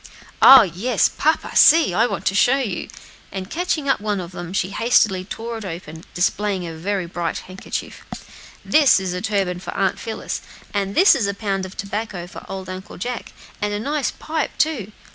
"Oh! 0.41 0.63
yes, 0.63 1.07
papa 1.15 1.55
see! 1.55 1.93
I 1.93 2.07
want 2.07 2.25
to 2.25 2.33
show 2.33 2.57
you!" 2.57 2.87
and 3.31 3.51
catching 3.51 3.87
up 3.87 4.01
one 4.01 4.19
of 4.19 4.31
them, 4.31 4.51
she 4.51 4.71
hastily 4.71 5.23
tore 5.23 5.59
it 5.59 5.63
open, 5.63 6.05
displaying 6.15 6.65
a 6.65 6.73
very 6.73 7.07
gay 7.07 7.33
handkerchief. 7.45 8.03
"This 8.65 8.99
is 8.99 9.13
a 9.13 9.21
turban 9.21 9.59
for 9.59 9.75
Aunt 9.75 9.99
Phillis; 9.99 10.41
and 10.73 10.95
this 10.95 11.13
is 11.13 11.27
a 11.27 11.35
pound 11.35 11.67
of 11.67 11.77
tobacco 11.77 12.25
for 12.25 12.43
old 12.49 12.67
Uncle 12.67 12.97
Jack, 12.97 13.31
and 13.61 13.73
a 13.75 13.79
nice 13.79 14.09
pipe, 14.09 14.57
too. 14.57 14.91